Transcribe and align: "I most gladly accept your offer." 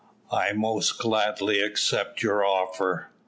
"I 0.31 0.53
most 0.53 0.97
gladly 0.97 1.61
accept 1.61 2.23
your 2.23 2.43
offer." 2.43 3.11